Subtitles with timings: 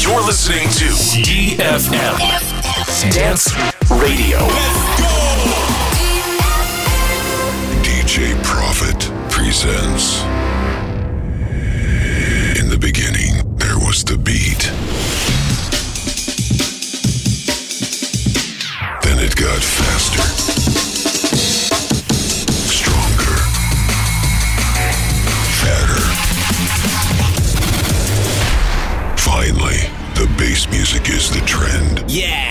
[0.00, 0.86] You're listening to
[1.22, 2.18] DFM
[3.12, 3.54] Dance
[3.90, 4.38] Radio.
[7.82, 8.98] DJ Prophet
[9.30, 10.22] presents.
[12.58, 14.64] In the beginning, there was the beat.
[19.02, 20.53] Then it got faster,
[30.54, 32.04] the bass music is the trend.
[32.08, 32.48] Yeah.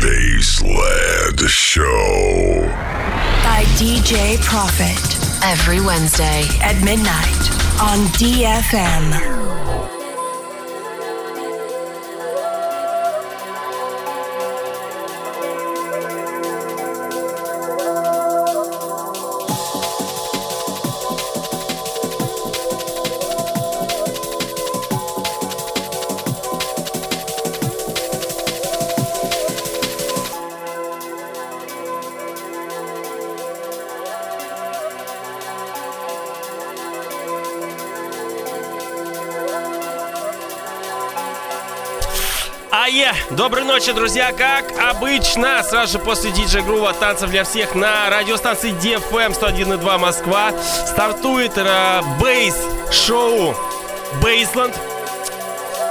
[0.00, 2.60] Bassland Show.
[3.42, 7.53] by DJ Profit every Wednesday at midnight
[7.84, 9.43] on DFM.
[43.44, 44.32] Доброй ночи, друзья!
[44.32, 50.50] Как обычно, сразу же после диджей Грува танцев для всех на радиостанции DFM 101.2 Москва
[50.86, 53.54] стартует э, бейс-шоу
[54.22, 54.74] Бейсленд.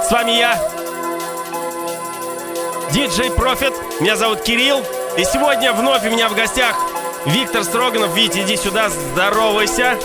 [0.02, 0.58] С вами я,
[2.90, 3.72] диджей Профит.
[4.00, 4.82] Меня зовут Кирилл.
[5.16, 6.74] И сегодня вновь у меня в гостях
[7.24, 8.16] Виктор Строганов.
[8.16, 9.96] Витя, иди сюда, здоровайся.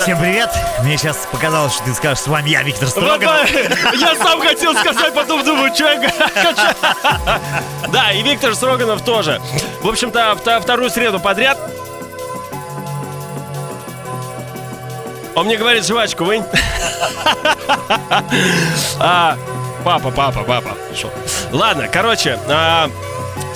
[0.00, 0.50] Всем привет!
[0.82, 3.50] Мне сейчас показалось, что ты скажешь, с вами я, Виктор Строганов.
[3.94, 6.12] Я сам хотел сказать, потом думаю, что я.
[7.88, 9.40] Да, и Виктор Строганов тоже.
[9.82, 11.58] В общем-то, вторую среду подряд.
[15.34, 16.44] Он мне говорит, жвачку вынь.
[19.00, 19.36] А,
[19.84, 20.76] Папа, папа, папа.
[21.52, 22.88] Ладно, короче, а,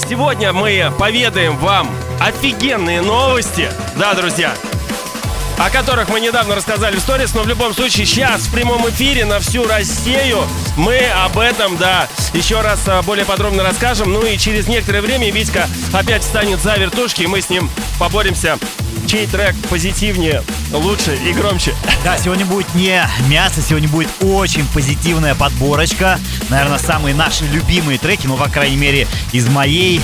[0.09, 1.89] сегодня мы поведаем вам
[2.21, 3.71] офигенные новости.
[3.97, 4.53] Да, друзья,
[5.59, 9.25] о которых мы недавно рассказали в сторис, но в любом случае сейчас в прямом эфире
[9.25, 10.47] на всю Россию
[10.77, 14.13] мы об этом, да, еще раз а, более подробно расскажем.
[14.13, 18.59] Ну и через некоторое время Витька опять встанет за вертушки, и мы с ним поборемся,
[19.09, 21.75] чей трек позитивнее, лучше и громче.
[22.05, 26.21] Да, сегодня будет не мясо, сегодня будет очень позитивная подборочка.
[26.51, 30.03] Наверное, самые наши любимые треки, ну, по крайней мере, из моей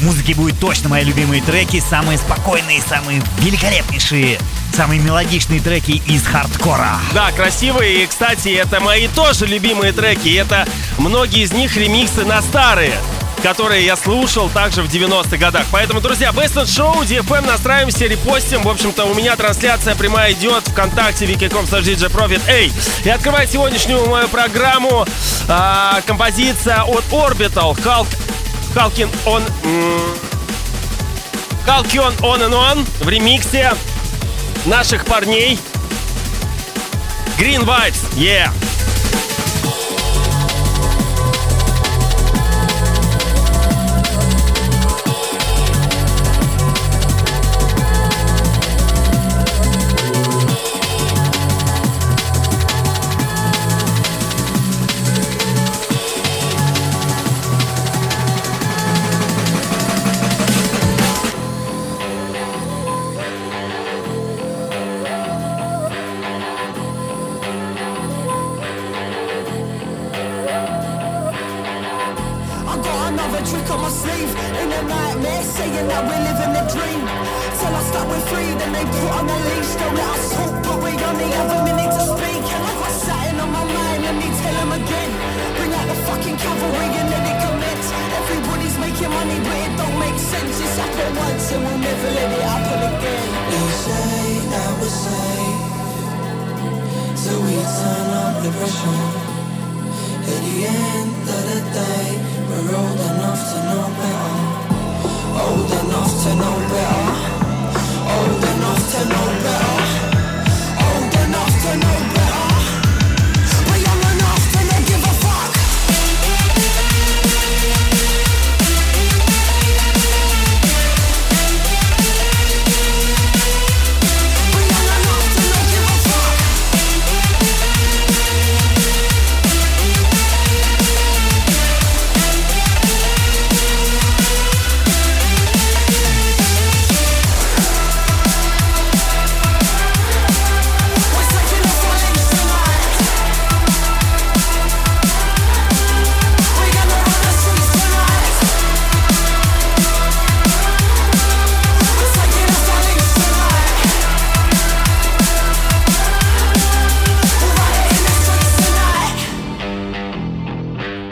[0.00, 1.80] музыки будут точно мои любимые треки.
[1.80, 4.40] Самые спокойные, самые великолепнейшие,
[4.76, 6.98] самые мелодичные треки из хардкора.
[7.14, 10.34] Да, красивые, и, кстати, это мои тоже любимые треки.
[10.34, 10.66] Это
[10.98, 12.94] многие из них ремиксы на старые
[13.42, 15.66] которые я слушал также в 90-х годах.
[15.70, 18.62] Поэтому, друзья, Best Show, DFM, настраиваемся, репостим.
[18.62, 22.40] В общем-то, у меня трансляция прямая идет ВКонтакте, wiki.com DJ Profit.
[22.46, 22.72] Эй!
[23.04, 25.06] И открывает сегодняшнюю мою программу
[25.48, 27.76] а, композиция от Orbital,
[28.74, 29.42] Halkin on...
[29.64, 30.00] м,
[31.66, 33.72] Halcyon On and On в ремиксе
[34.66, 35.58] наших парней
[37.38, 38.50] Green Vibes, yeah!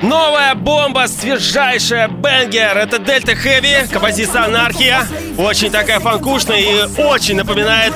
[0.02, 2.78] Новая бомба, свежайшая бенгер.
[2.78, 5.06] Это Дельта Хэви, композиция Анархия.
[5.36, 7.92] Очень такая фанкушная и очень напоминает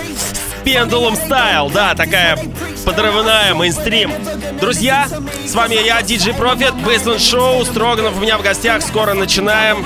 [0.65, 1.71] Пендулум Стайл.
[1.71, 2.39] Да, такая
[2.85, 4.13] подрывная, мейнстрим.
[4.61, 5.09] Друзья,
[5.47, 7.65] с вами я, DJ Profit, Baseline Show.
[7.65, 8.83] Строганов у меня в гостях.
[8.83, 9.85] Скоро начинаем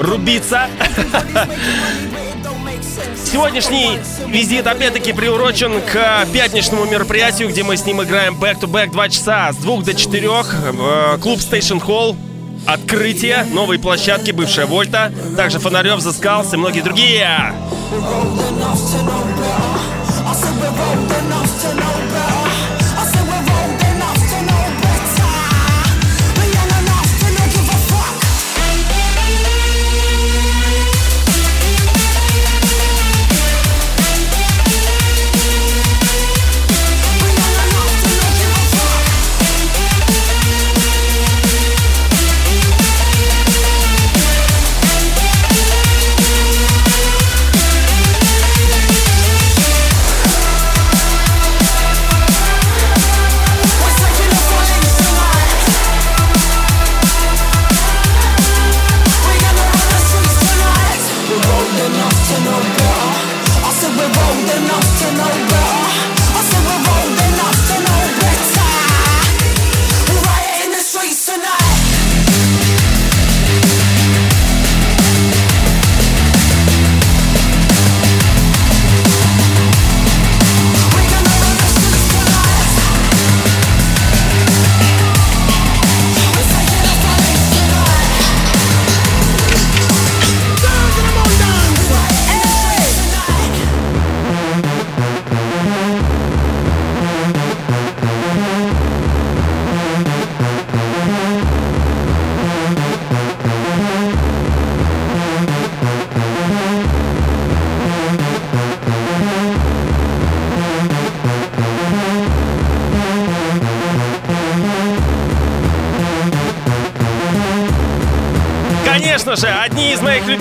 [0.00, 0.68] рубиться.
[3.32, 9.50] Сегодняшний визит опять-таки приурочен к пятничному мероприятию, где мы с ним играем back-to-back 2 часа
[9.54, 10.28] с 2 до 4.
[10.28, 12.14] Э, клуб Station Hall.
[12.66, 15.10] Открытие новой площадки, бывшая Вольта.
[15.34, 17.54] Также Фонарев, Заскалс и многие другие.
[21.62, 21.91] конечно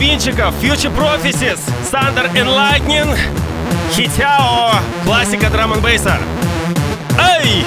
[0.02, 1.60] одни из моих любимчиков Future Prophecies,
[1.92, 3.18] Thunder and Lightning,
[3.94, 6.18] Хитяо, классика драм н бейса.
[7.20, 7.64] Эй!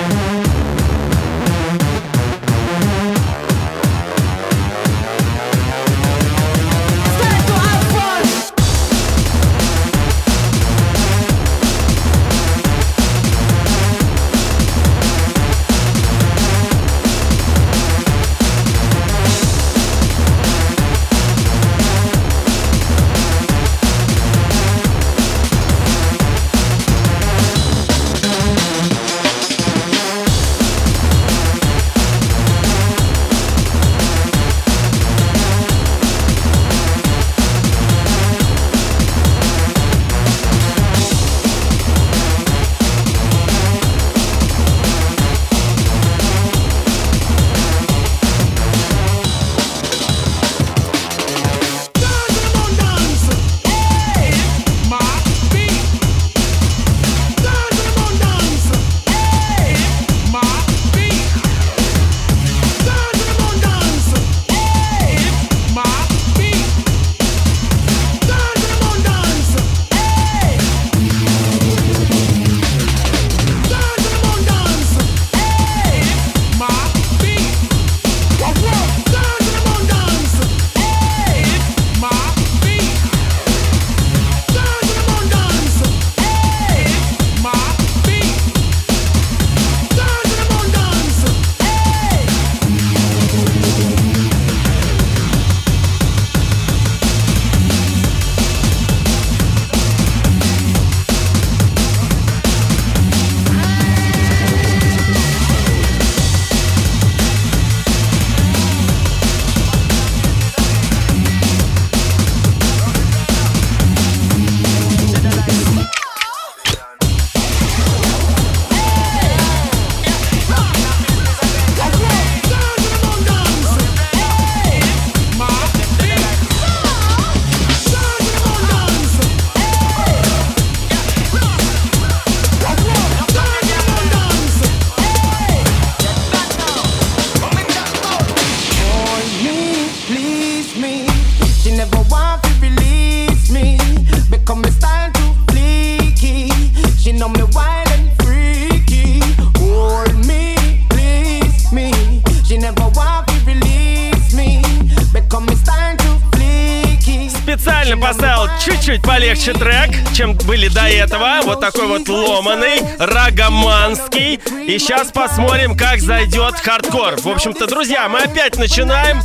[159.44, 161.40] Полегче трек, чем были до этого.
[161.42, 164.40] Вот такой вот ломаный, рагоманский.
[164.66, 167.20] И сейчас посмотрим, как зайдет хардкор.
[167.20, 169.20] В общем-то, друзья, мы опять начинаем.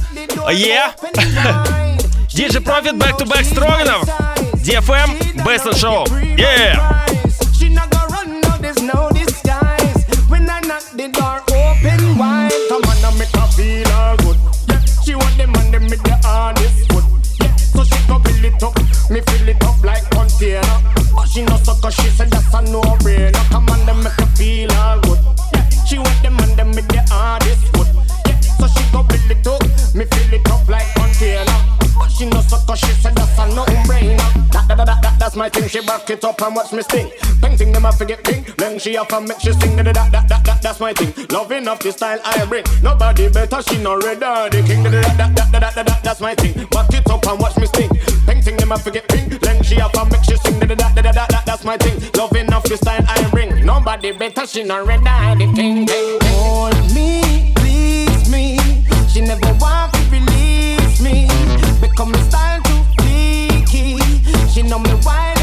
[0.49, 0.93] Yeah.
[2.29, 4.03] DJ Profit Back to Back Строганов.
[4.55, 6.05] DFM in Show.
[6.37, 6.98] Yeah.
[29.07, 29.61] So it up,
[29.95, 31.45] me fill it up like container.
[31.97, 34.17] But she no sucker, she said that's a no brainer.
[34.51, 35.67] That, that, that, that, that's my thing.
[35.67, 37.11] She back it up and watch me sting.
[37.41, 38.55] Painting them I forget pink.
[38.57, 39.75] Then she off and make she sing.
[39.75, 41.13] That, that, that, that, that, that's my thing.
[41.29, 42.63] Loving off the style I bring.
[42.81, 43.61] Nobody better.
[43.61, 44.49] She no redder.
[44.49, 44.83] The king.
[44.83, 46.53] That, that, that, that, that, that, that, that's my thing.
[46.71, 47.89] Back it up and watch me sting.
[48.25, 49.39] Painting them I forget pink.
[49.41, 50.59] Then she off and make she sing.
[50.59, 51.99] That, that, that, that, that, that, that's my thing.
[52.15, 53.65] Loving off the style I bring.
[53.65, 54.45] Nobody better.
[54.45, 55.03] She no redder.
[55.37, 55.85] The king.
[55.85, 56.19] king, king.
[56.23, 58.58] Hold me, please me.
[59.11, 61.27] She never want to release me.
[61.81, 63.97] Become a style too freaky.
[64.53, 65.38] She know me wild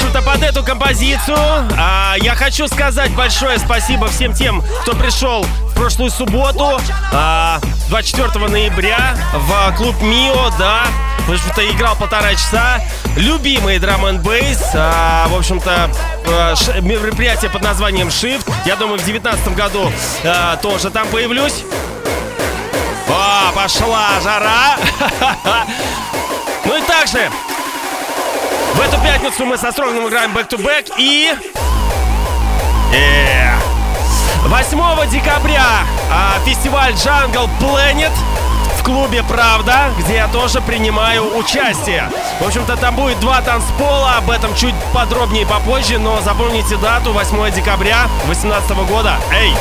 [0.00, 1.36] общем-то, под эту композицию
[1.76, 6.80] а, я хочу сказать большое спасибо всем тем, кто пришел в прошлую субботу,
[7.12, 10.84] а, 24 ноября, в клуб Мио, да.
[11.26, 12.80] В общем-то, играл полтора часа.
[13.16, 14.58] Любимый драм н бейс.
[14.72, 15.90] в общем-то,
[16.26, 18.50] а, ш- мероприятие под названием Shift.
[18.64, 19.92] Я думаю, в 2019 году
[20.24, 21.64] а, тоже там появлюсь.
[23.08, 24.76] О, пошла жара!
[26.64, 27.30] Ну и также
[28.78, 31.34] в эту пятницу мы со Строгным играем back-to-back и...
[32.92, 33.58] Yeah.
[34.44, 35.64] 8 декабря
[36.10, 38.12] а, фестиваль Jungle Planet
[38.78, 42.08] в клубе «Правда», где я тоже принимаю участие.
[42.40, 47.50] В общем-то, там будет два танцпола, об этом чуть подробнее попозже, но запомните дату 8
[47.50, 49.16] декабря 2018 года.
[49.32, 49.52] Эй!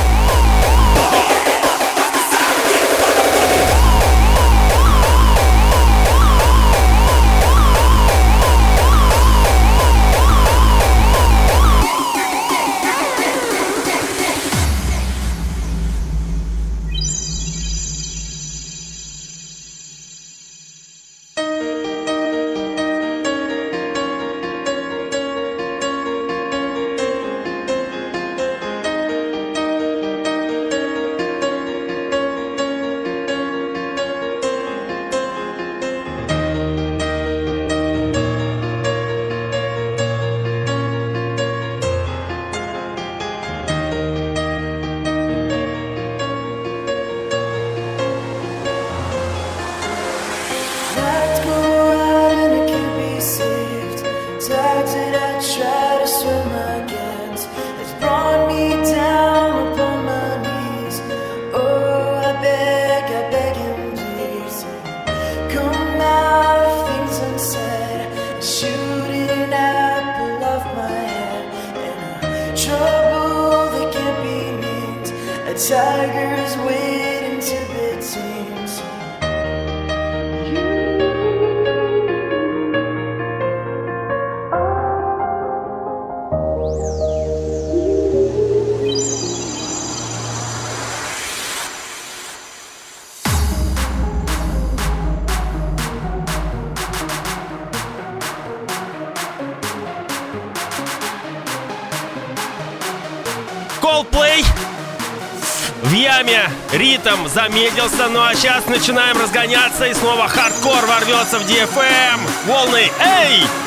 [107.18, 112.20] Ритм замедлился, ну а сейчас начинаем разгоняться и снова хардкор ворвется в DFM.
[112.46, 113.67] Волны, эй!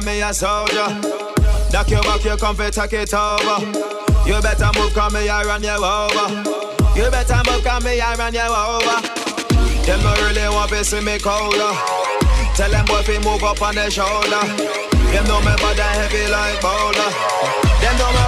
[0.00, 0.88] Say me a soldier.
[1.70, 3.64] Duck your back, you come fi take it over.
[4.26, 6.28] You better move, come me I run you over.
[6.96, 8.98] You better move, come me I run you over.
[9.84, 11.72] Them no really want to see me colder.
[12.54, 14.44] Tell them boy fi move up on their shoulder.
[15.12, 17.10] Them know me body heavy like boulder.
[17.80, 18.27] Them know me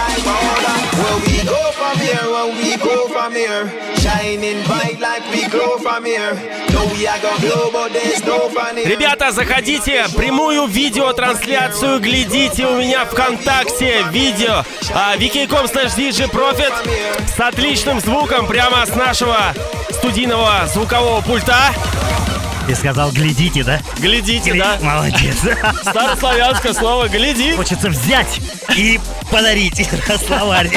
[0.00, 0.78] like boulder.
[1.00, 3.64] Where we go from here, when we go from here,
[4.02, 6.32] shining bright like we glow from here.
[6.72, 8.88] No we are gonna blow, but there's no fun here.
[8.88, 15.90] Ребята, заходите, прямую видеотрансляцию глядите у меня ВКонтакте, видео а, wiki.com slash
[16.30, 16.72] Profit
[17.36, 19.54] с отличным звуком прямо с нашего
[19.90, 21.74] студийного звукового пульта.
[22.70, 23.80] Ты сказал, глядите, да?
[23.98, 24.94] Глядите, Гля- да?
[24.94, 25.38] Молодец.
[25.82, 27.52] Старославянское слово «гляди».
[27.56, 28.40] Хочется взять
[28.76, 29.80] и подарить
[30.24, 30.70] словарь.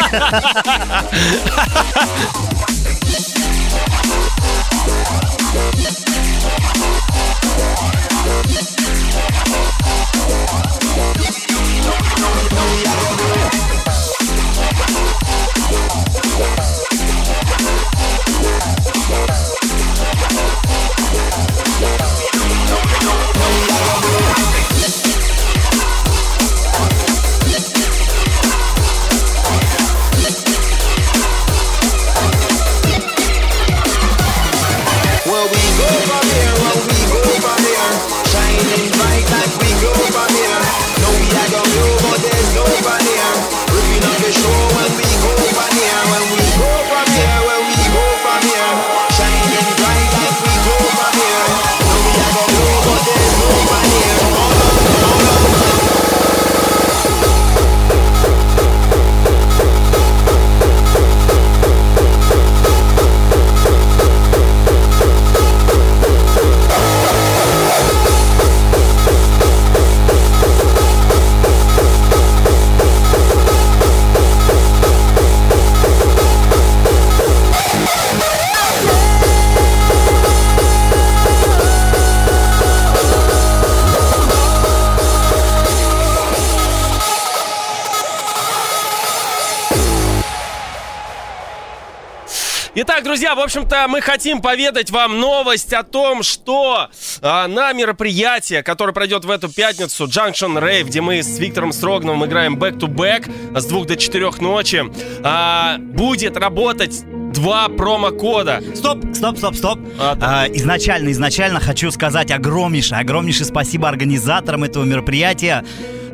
[93.35, 96.89] В общем-то, мы хотим поведать вам новость о том, что
[97.21, 102.25] а, на мероприятие, которое пройдет в эту пятницу, Junction Rave, где мы с Виктором Строгновым
[102.25, 104.83] играем back-to-back с двух до четырех ночи,
[105.23, 108.61] а, будет работать два промокода.
[108.75, 109.79] Стоп, стоп, стоп, стоп.
[109.99, 110.43] А, да.
[110.43, 115.65] А, изначально, изначально хочу сказать огромнейшее, огромнейшее спасибо организаторам этого мероприятия.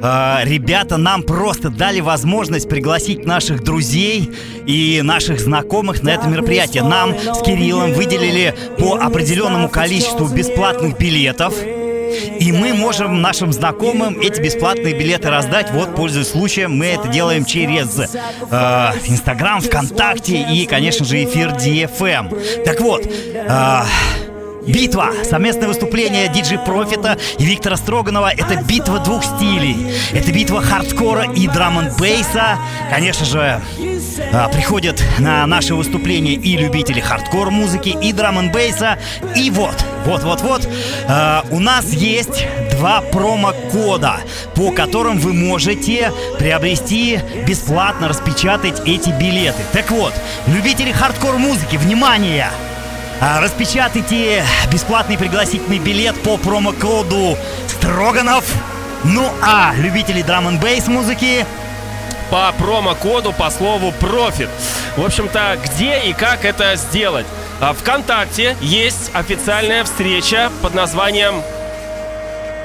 [0.02, 4.32] А, ребята нам просто дали возможность пригласить наших друзей
[4.66, 6.84] и наших знакомых на это мероприятие.
[6.84, 11.54] Нам с Кириллом выделили по определенному количеству бесплатных билетов.
[12.40, 15.72] И мы можем нашим знакомым эти бесплатные билеты раздать.
[15.72, 18.06] Вот, пользуясь случаем, мы это делаем через э,
[19.08, 22.64] Инстаграм, ВКонтакте и, конечно же, эфир DFM.
[22.64, 23.82] Так вот, э,
[24.70, 25.10] Битва.
[25.24, 28.32] Совместное выступление Диджи Профита и Виктора Строганова.
[28.32, 29.76] Это битва двух стилей.
[30.14, 32.60] Это битва хардкора и drum bass а.
[32.92, 33.62] Конечно же,
[34.32, 39.00] а, приходят на наше выступление и любители хардкор музыки, и drum bass а.
[39.36, 40.68] И вот, вот, вот, вот,
[41.08, 44.18] а, у нас есть два промокода,
[44.56, 49.62] по которым вы можете приобрести бесплатно распечатать эти билеты.
[49.74, 50.14] Так вот,
[50.48, 52.50] любители хардкор музыки, внимание!
[53.22, 58.46] А, Распечатайте бесплатный пригласительный билет по промокоду Строганов.
[59.04, 61.46] Ну а любители драм н бейс музыки
[62.30, 64.50] по промокоду по слову Profit.
[64.96, 67.26] В общем-то, где и как это сделать?
[67.62, 71.42] А, Вконтакте есть официальная встреча под названием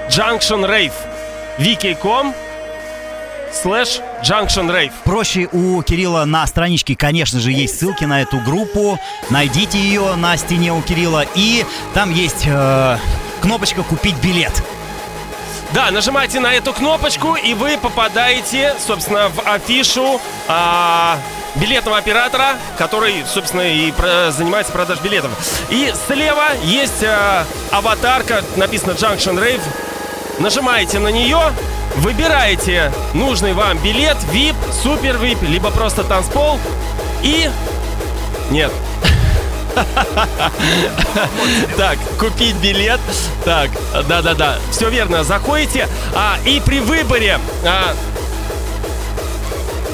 [0.08, 0.92] Junction Rave.
[1.58, 2.32] wiki.com
[3.52, 4.92] слэш Junction Rave.
[5.04, 8.98] Проще у Кирилла на страничке, конечно же, есть ссылки на эту группу.
[9.30, 11.24] Найдите ее на стене у Кирилла.
[11.34, 12.98] И там есть э,
[13.42, 14.62] кнопочка «Купить билет».
[15.72, 21.18] Да, нажимайте на эту кнопочку, и вы попадаете, собственно, в афишу а,
[21.56, 23.92] билетного оператора, который, собственно, и
[24.30, 25.30] занимается продажей билетов.
[25.70, 29.62] И слева есть а, аватарка, написано Junction Rave.
[30.38, 31.52] Нажимаете на нее,
[31.96, 36.58] выбираете нужный вам билет, VIP, супер VIP, либо просто танцпол.
[37.22, 37.48] И...
[38.50, 38.72] Нет,
[41.76, 43.00] так, купить билет.
[43.44, 43.70] Так,
[44.08, 45.88] да-да-да, все верно, заходите.
[46.14, 47.38] А, и при выборе...
[47.64, 47.94] а,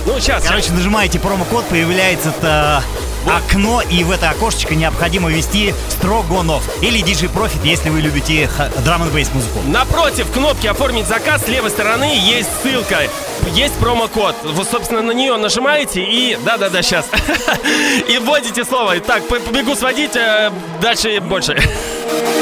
[0.06, 2.82] ну, сейчас, Короче, нажимаете промокод, появляется это
[3.26, 8.48] окно, и в это окошечко необходимо ввести Строганов или DJ Profit, если вы любите
[8.84, 9.60] драм н музыку.
[9.66, 12.98] Напротив кнопки «Оформить заказ» с левой стороны есть ссылка.
[13.52, 14.36] Есть промокод.
[14.44, 16.38] Вы, собственно, на нее нажимаете и...
[16.44, 17.06] Да-да-да, сейчас.
[18.08, 19.00] И вводите слово.
[19.00, 21.58] Так, побегу сводить, э, дальше больше.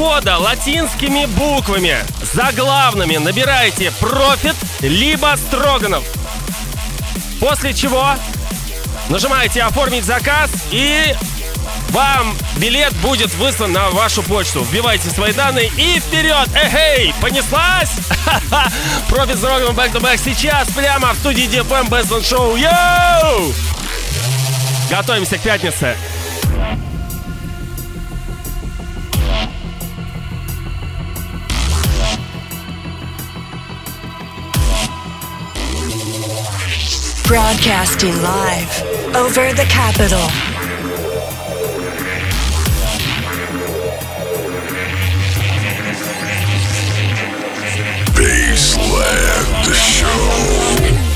[0.00, 1.98] промокода латинскими буквами.
[2.32, 6.04] Заглавными набираете Profit либо Строганов.
[7.38, 8.14] После чего
[9.10, 11.14] нажимаете «Оформить заказ» и
[11.90, 14.62] вам билет будет выслан на вашу почту.
[14.62, 16.48] Вбивайте свои данные и вперед!
[16.54, 17.14] Эхей!
[17.20, 17.90] Понеслась?
[19.08, 22.58] Профит Строганов Back to Back сейчас прямо в студии DFM Best on Show.
[22.58, 23.52] Йоу!
[24.88, 25.94] Готовимся к пятнице.
[37.30, 38.82] Broadcasting live
[39.14, 40.18] over the capital.
[48.16, 50.08] Baseland Show.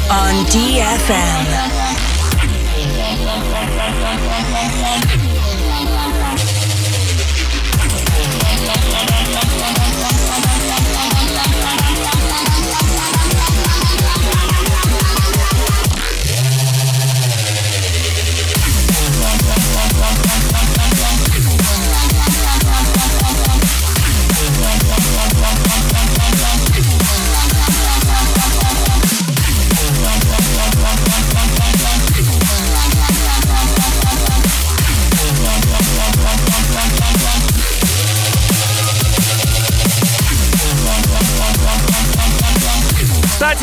[0.09, 1.84] On DFM.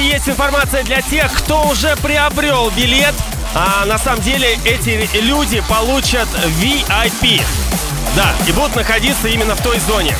[0.02, 3.14] Кстати, есть информация для тех, кто уже приобрел билет.
[3.54, 6.28] А на самом деле эти люди получат
[6.60, 7.42] VIP.
[8.16, 10.16] Да, и будут находиться именно в той зоне.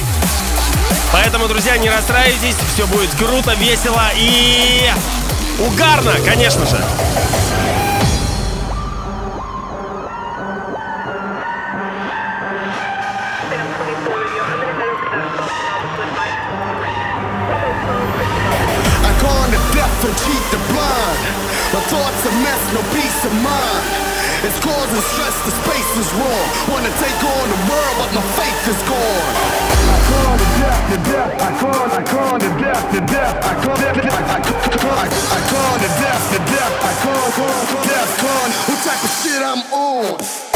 [1.12, 4.90] Поэтому, друзья, не расстраивайтесь, все будет круто, весело и
[5.60, 6.78] угарно, конечно же.
[21.92, 23.84] Thoughts a mess, no peace of mind.
[24.48, 26.48] It's causing stress, the space is wrong.
[26.72, 29.34] Wanna take on the world, but my faith is gone.
[29.92, 31.32] I gone to death, to death.
[31.36, 33.36] I gone, I gone to death, to death.
[33.44, 36.74] I gone, I, I, I, I gone to death, to death.
[36.80, 38.52] I gone, gone, death, gone.
[38.72, 40.51] What type of shit I'm on?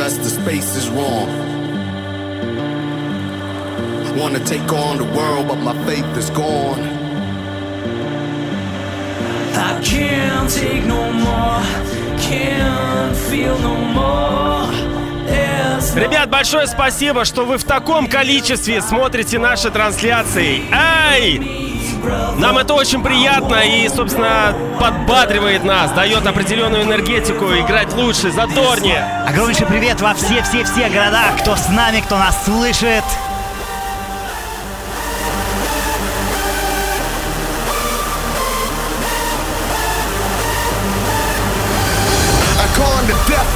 [0.00, 1.28] Stress, the space is wrong.
[4.16, 6.80] Wanna take on the world, but my faith is gone.
[9.54, 11.62] I can't take no more,
[12.18, 14.40] can't feel no more.
[15.96, 20.62] Ребят, большое спасибо, что вы в таком количестве смотрите наши трансляции.
[20.72, 21.59] Ай!
[22.38, 29.04] Нам это очень приятно и, собственно, подбадривает нас, дает определенную энергетику, играть лучше, задорнее.
[29.26, 33.04] Огромнейший привет во все-все-все города, кто с нами, кто нас слышит.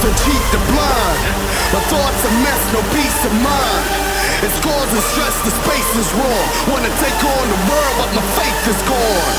[0.04, 1.20] And cheat the blind.
[1.72, 4.03] My thoughts a mess, no peace of mind.
[4.54, 6.46] It's causing stress, the space is wrong.
[6.70, 9.34] Wanna take on the world, but my faith is gone.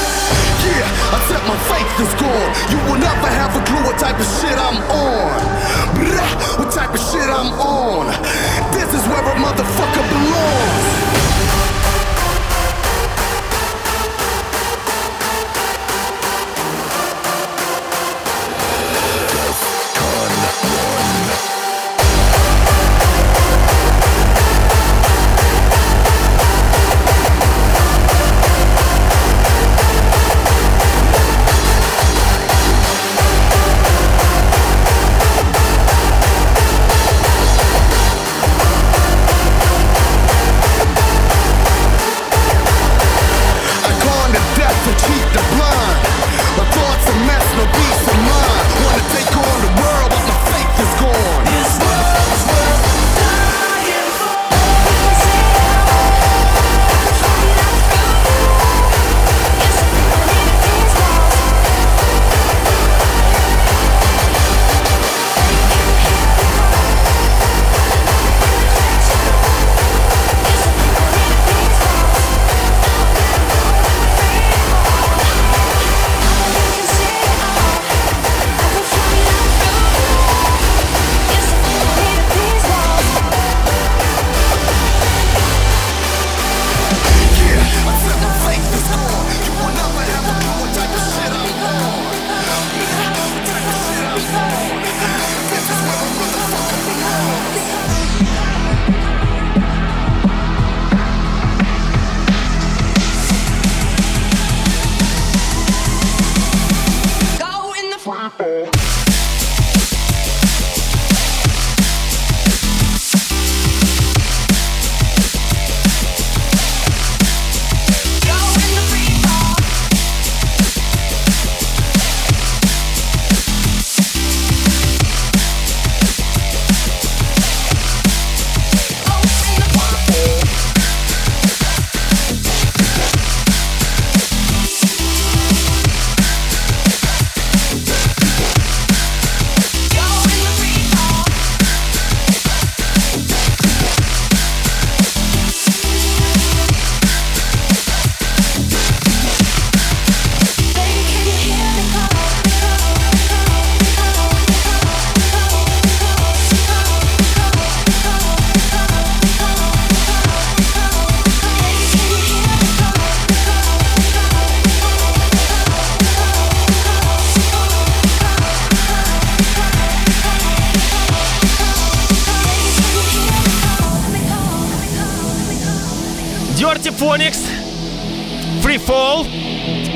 [0.68, 2.52] Yeah, I said my faith is gone.
[2.68, 5.40] You will never have a clue what type of shit I'm on.
[5.96, 8.12] Blah, what type of shit I'm on.
[8.76, 11.55] This is where a motherfucker belongs.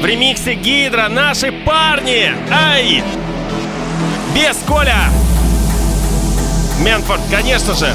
[0.10, 1.08] Ремиксе Гидра.
[1.08, 2.34] Наши парни.
[2.52, 3.04] Ай!
[4.34, 5.10] Без Коля.
[6.80, 7.94] Мэнфорд, конечно же.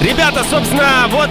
[0.00, 1.28] Ребята, собственно, вот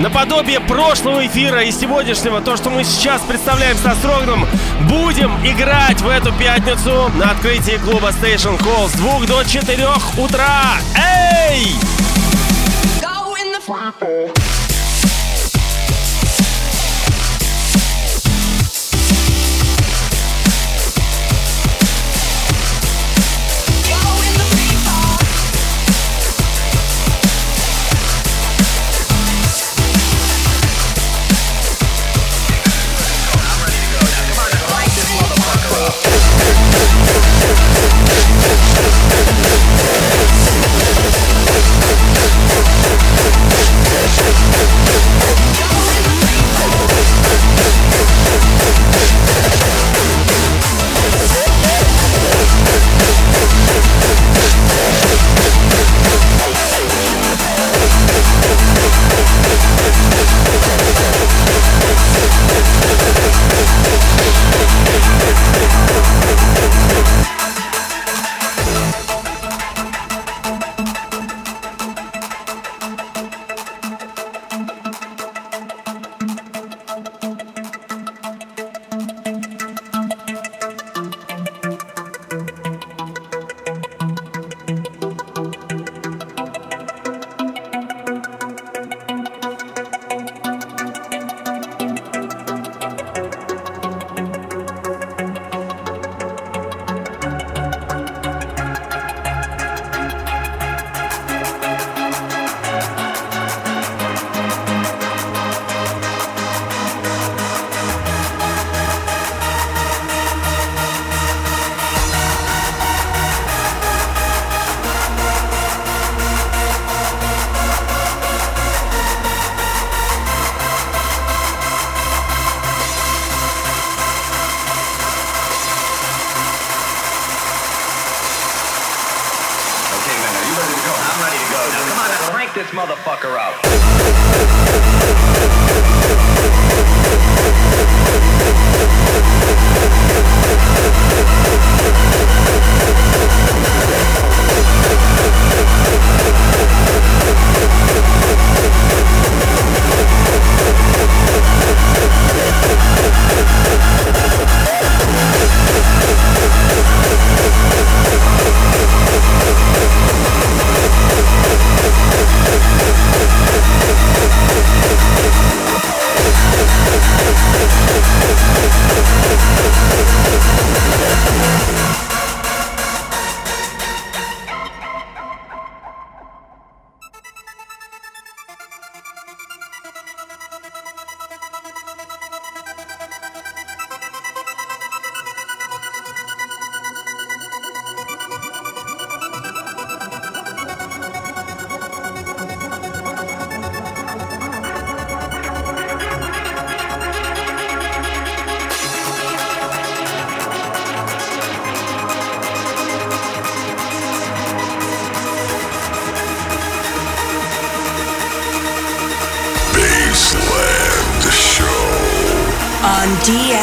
[0.00, 4.46] наподобие прошлого эфира и сегодняшнего, то, что мы сейчас представляем со Строгном,
[4.88, 10.76] будем играть в эту пятницу на открытии клуба Station Hall с 2 до 4 утра.
[10.96, 11.74] Эй!
[13.02, 14.47] Go in the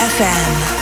[0.05, 0.74] FM.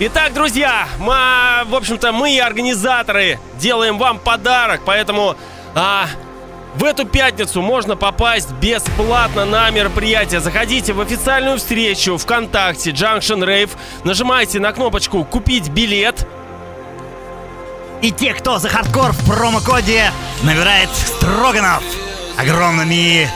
[0.00, 1.14] Итак, друзья, мы,
[1.66, 5.36] в общем-то, мы организаторы делаем вам подарок, поэтому
[5.76, 6.06] а,
[6.74, 10.40] в эту пятницу можно попасть бесплатно на мероприятие.
[10.40, 13.70] Заходите в официальную встречу ВКонтакте Junction Rave,
[14.02, 16.26] нажимайте на кнопочку «Купить билет»,
[18.02, 20.10] И те, кто за хардкор в промокоде
[20.42, 21.82] набирает Строганов
[22.36, 23.30] огромными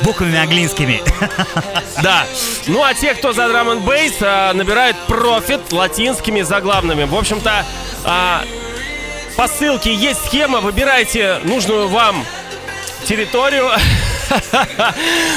[0.00, 1.02] буквами английскими.
[2.02, 2.26] Да.
[2.66, 7.04] Ну а те, кто за драм н бейс, а, набирают профит латинскими заглавными.
[7.04, 7.64] В общем-то,
[8.04, 8.44] а,
[9.36, 12.24] по ссылке есть схема, выбирайте нужную вам
[13.06, 13.70] территорию.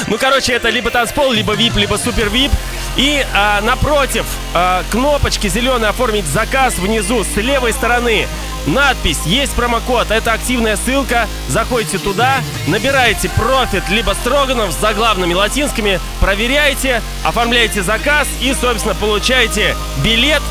[0.06, 2.50] Ну, короче, это либо танцпол, либо VIP, либо супер VIP.
[2.96, 8.26] И а, напротив а, кнопочки зеленой оформить заказ внизу с левой стороны.
[8.66, 10.10] Надпись «Есть промокод».
[10.10, 11.28] Это активная ссылка.
[11.48, 19.76] Заходите туда, набираете профит либо строганов с заглавными латинскими, проверяете, оформляете заказ и, собственно, получаете
[20.02, 20.42] билет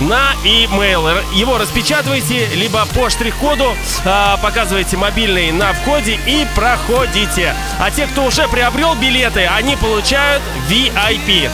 [0.00, 1.24] на e-mail.
[1.34, 7.54] Его распечатываете, либо по штрих-коду а, показываете мобильный на входе и проходите.
[7.78, 11.50] А те, кто уже приобрел билеты, они получают VIP.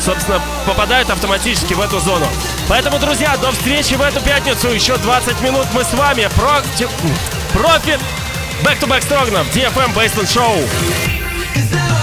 [0.00, 2.26] Собственно, попадают автоматически в эту зону.
[2.68, 4.68] Поэтому, друзья, до встречи в эту пятницу.
[4.68, 6.28] Еще 20 минут мы с вами.
[6.36, 6.62] Про...
[7.52, 8.00] Профит.
[8.62, 9.54] Back to Back Строганов.
[9.54, 11.97] DFM Baseline Show.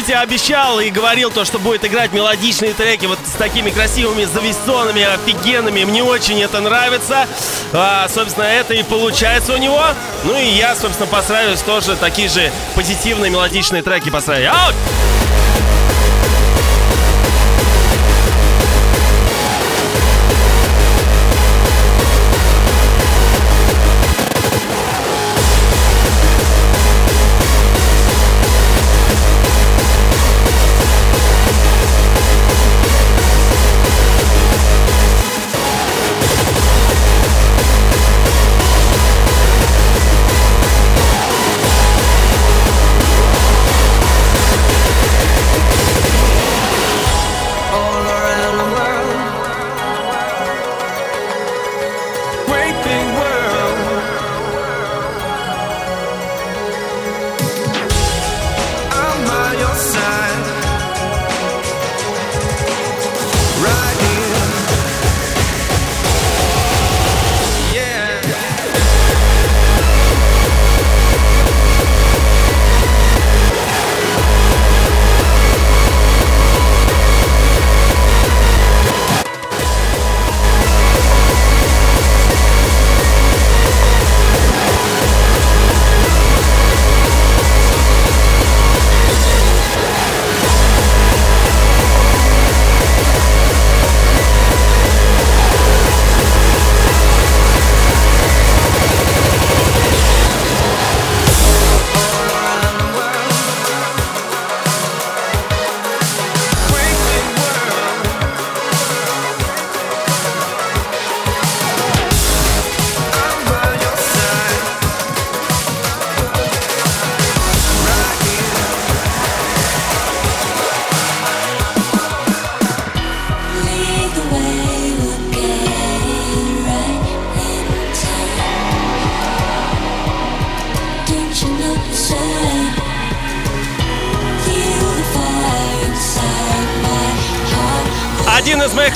[0.00, 5.02] Витя обещал и говорил то, что будет играть мелодичные треки вот с такими красивыми зависонами,
[5.02, 5.84] офигенными.
[5.84, 7.26] Мне очень это нравится.
[7.74, 9.84] А, собственно, это и получается у него.
[10.24, 14.48] Ну и я, собственно, постараюсь тоже такие же позитивные мелодичные треки поставить.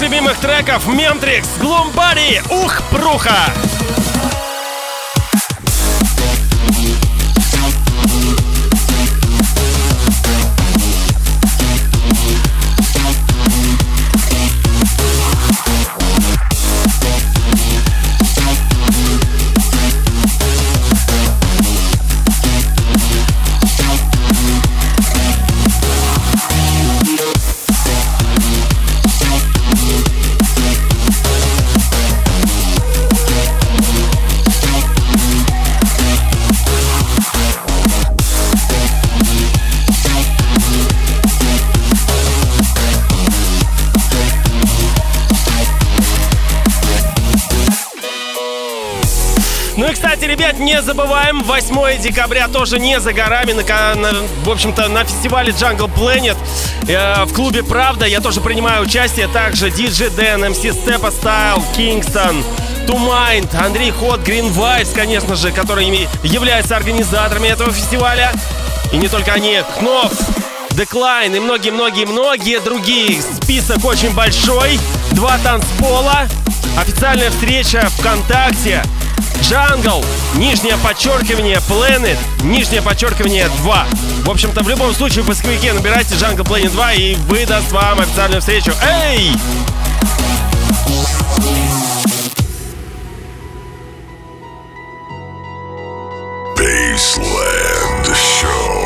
[0.04, 2.42] Любимых треков Мемтрикс Глумбари.
[2.50, 3.63] Ух, пруха!
[50.84, 53.52] Забываем, 8 декабря тоже не за горами.
[53.52, 54.12] На, на,
[54.44, 56.36] в общем-то, на фестивале Jungle Planet
[56.86, 59.26] э, в клубе «Правда» я тоже принимаю участие.
[59.28, 62.44] Также DJ Dan, MC Steppa Style, Kingston,
[62.86, 68.30] To Mind, Андрей Ход, Green Vibes, конечно же, которые являются организаторами этого фестиваля.
[68.92, 70.12] И не только они, Кнов,
[70.72, 73.22] Деклайн и многие-многие-многие другие.
[73.22, 74.78] Список очень большой.
[75.12, 76.28] Два танцпола.
[76.76, 78.82] Официальная встреча ВКонтакте.
[79.42, 80.04] Джангл,
[80.34, 83.86] нижнее подчеркивание Planet, нижнее подчеркивание 2.
[84.24, 88.40] В общем-то, в любом случае в поисковике набирайте Jungle Planet 2 и выдаст вам официальную
[88.40, 88.72] встречу.
[88.82, 89.32] Эй!
[96.56, 98.84] Baseland Show.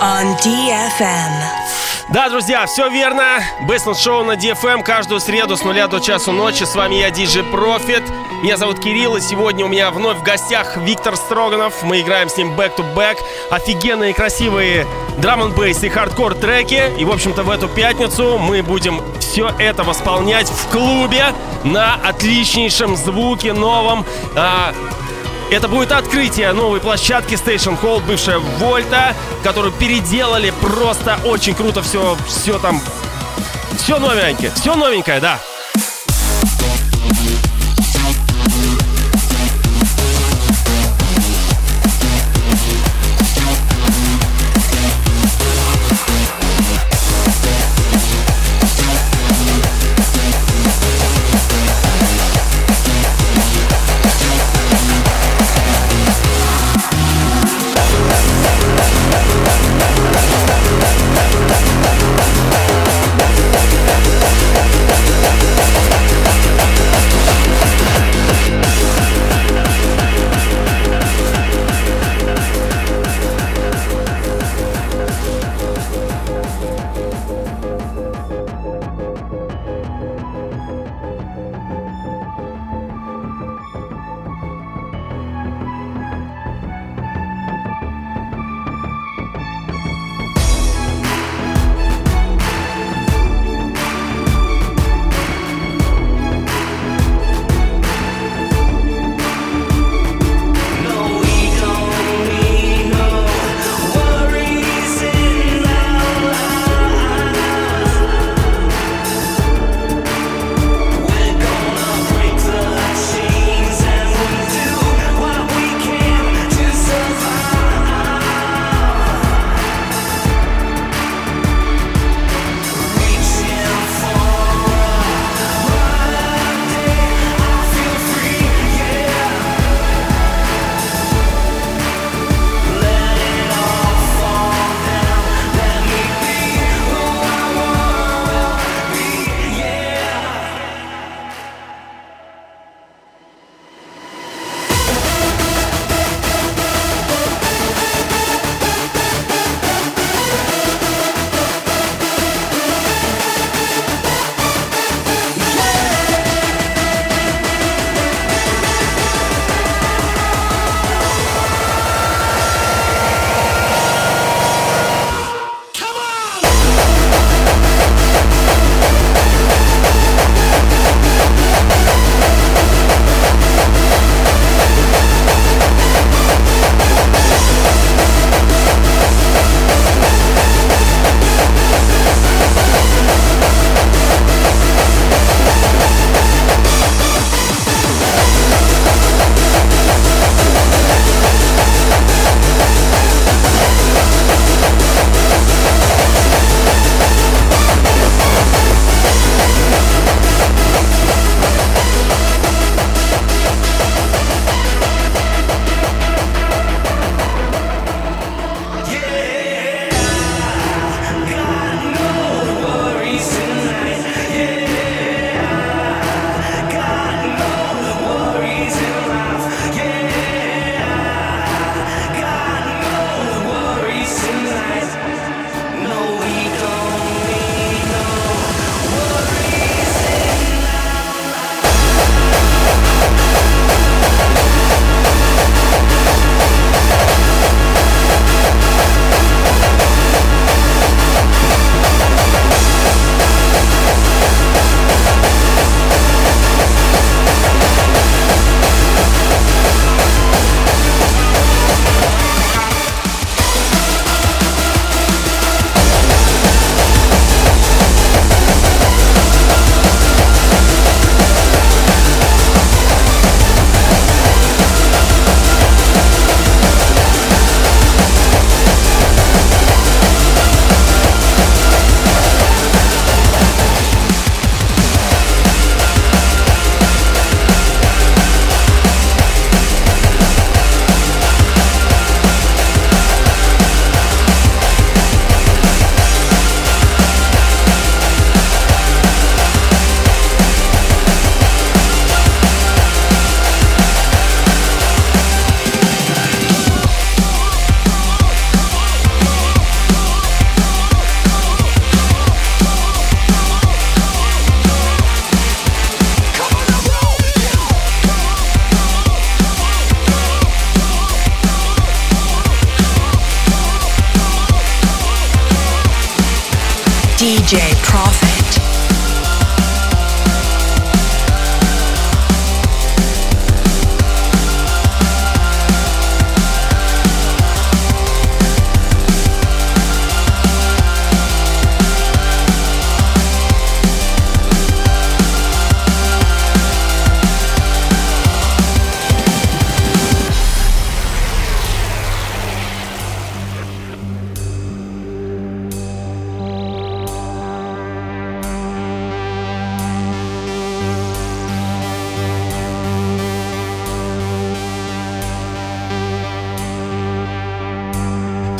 [0.00, 1.67] On DFM.
[2.10, 3.42] Да, друзья, все верно.
[3.60, 6.64] Bassland Show на DFM каждую среду с нуля до часу ночи.
[6.64, 8.02] С вами я, DJ Profit.
[8.42, 11.82] Меня зовут Кирилл, и сегодня у меня вновь в гостях Виктор Строганов.
[11.82, 13.18] Мы играем с ним back-to-back.
[13.50, 14.86] Офигенные, красивые
[15.18, 16.90] drum n и хардкор треки.
[16.98, 22.96] И, в общем-то, в эту пятницу мы будем все это восполнять в клубе на отличнейшем
[22.96, 24.06] звуке новом.
[24.34, 24.72] А,
[25.50, 31.82] это будет открытие новой площадки Station Hall, бывшая Вольта, которую переделали просто очень круто.
[31.82, 32.80] Все, все там,
[33.76, 35.38] все новенькое, все новенькое, да.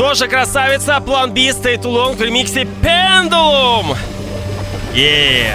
[0.08, 3.94] тоже красавица, план Биста и Тулон в ремиксе Пендулум.
[4.94, 5.54] Yeah.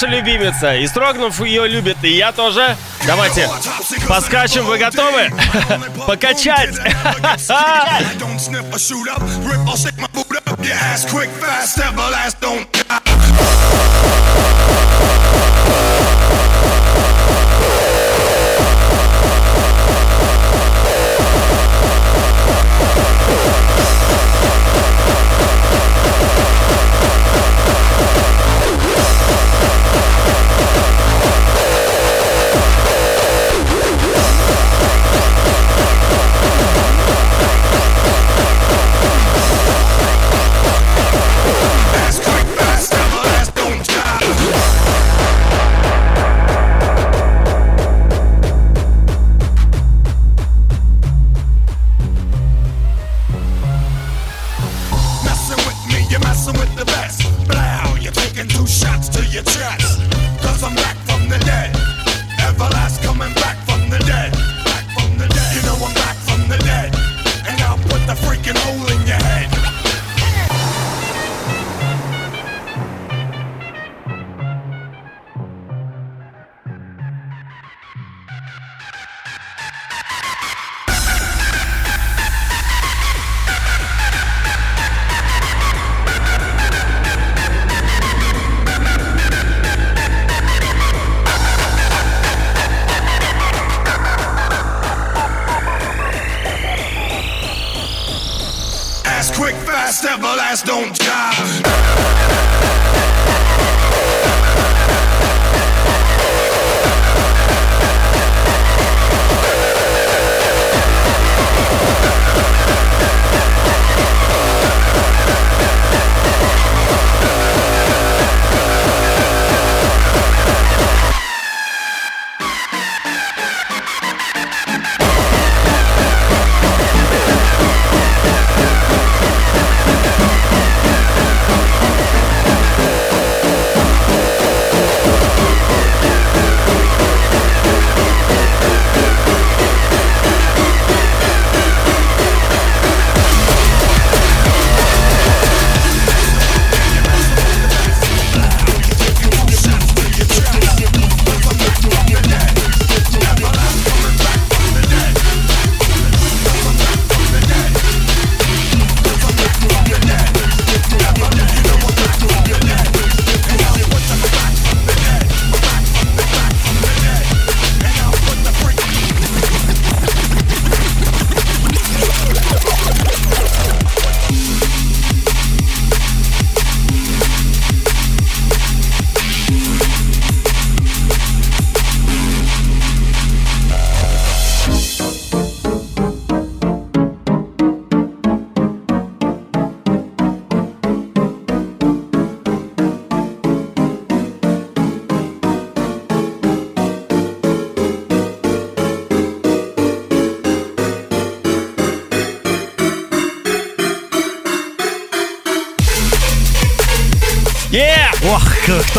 [0.00, 0.76] ваша любимица.
[0.76, 2.76] И Строгнув ее любит, и я тоже.
[3.06, 3.48] Давайте
[4.08, 5.30] поскачем, вы готовы?
[6.06, 6.74] Покачать!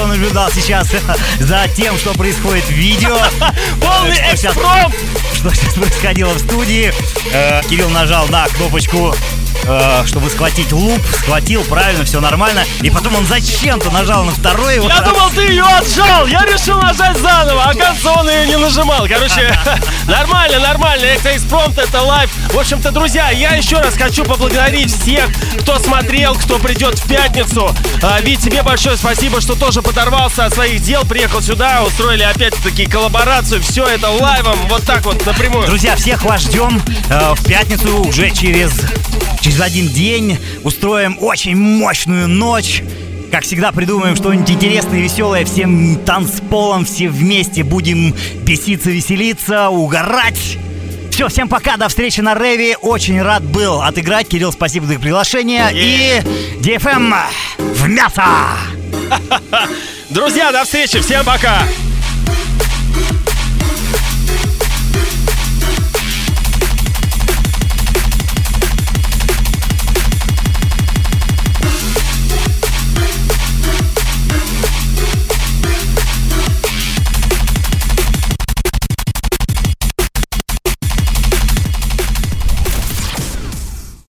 [0.02, 0.88] кто наблюдал сейчас
[1.40, 3.16] за тем, что происходит в видео.
[3.80, 4.96] Полный экспромт!
[5.36, 6.92] Что сейчас происходило в студии.
[7.32, 9.14] Э, Кирилл нажал на кнопочку
[9.64, 12.64] э, чтобы схватить loop, схватил, правильно, все нормально.
[12.82, 14.80] И потом он зачем-то нажал на второй.
[14.80, 15.10] вот Я раз.
[15.10, 16.28] думал, ты ее отжал.
[16.28, 17.64] Я решил нажать заново.
[17.66, 19.08] А кажется, он ее не нажимал.
[19.08, 19.58] Короче,
[20.08, 21.06] нормально, нормально.
[21.06, 22.30] Это экспромт, это live.
[22.54, 25.26] В общем-то, друзья, я еще раз хочу поблагодарить всех,
[25.62, 27.74] кто смотрел, кто придет в пятницу.
[28.02, 32.86] А, Вить, тебе большое спасибо, что тоже подорвался от своих дел, приехал сюда, устроили опять-таки
[32.86, 33.62] коллаборацию.
[33.62, 35.68] Все это лайвом, вот так вот напрямую.
[35.68, 38.72] Друзья, всех вас ждем э, в пятницу уже через,
[39.42, 40.38] через один день.
[40.64, 42.84] Устроим очень мощную ночь.
[43.32, 45.46] Как всегда, придумаем что-нибудь интересное, веселое.
[45.46, 48.14] Всем танцполом все вместе будем
[48.44, 50.58] беситься, веселиться, угорать.
[51.12, 52.78] Все, всем пока, до встречи на Реве.
[52.78, 54.28] Очень рад был отыграть.
[54.28, 55.70] Кирилл, спасибо за приглашение.
[55.74, 56.22] И
[56.62, 57.14] DFM
[57.58, 58.24] в мясо!
[60.10, 61.64] Друзья, до встречи, всем пока!